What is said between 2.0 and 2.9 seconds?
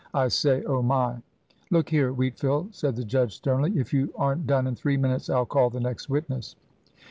Wheatfield,"